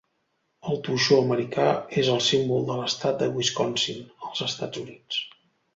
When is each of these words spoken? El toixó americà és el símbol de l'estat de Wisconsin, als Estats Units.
El 0.71 0.79
toixó 0.87 1.19
americà 1.25 1.67
és 2.03 2.09
el 2.15 2.23
símbol 2.31 2.67
de 2.71 2.81
l'estat 2.81 3.23
de 3.23 3.31
Wisconsin, 3.37 4.05
als 4.31 4.45
Estats 4.51 4.87
Units. 4.89 5.25